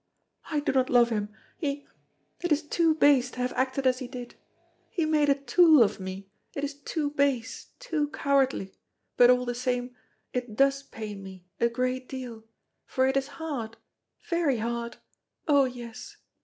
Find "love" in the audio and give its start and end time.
0.89-1.11